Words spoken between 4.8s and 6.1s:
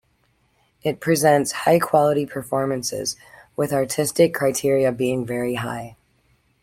being very high.